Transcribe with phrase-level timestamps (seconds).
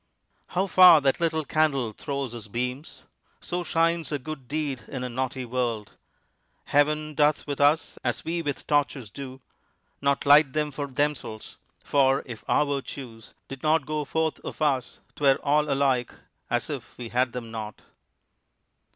[0.47, 3.03] How far that little candle throws his beams!
[3.39, 5.91] So shines a good deed in a naughty world.
[6.63, 9.41] Heaven doth with us as we with torches do;
[10.01, 15.01] Not light them for themselves; for if our virtues Did not go forth of us,
[15.15, 16.11] 'twere all alike
[16.49, 17.83] As if we had them not.